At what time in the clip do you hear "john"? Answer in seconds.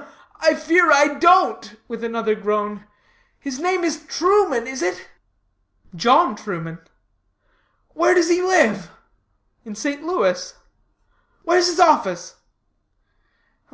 5.94-6.34